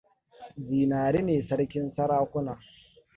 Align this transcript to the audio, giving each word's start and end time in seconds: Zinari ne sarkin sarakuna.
Zinari 0.67 1.21
ne 1.23 1.35
sarkin 1.47 1.91
sarakuna. 1.95 2.57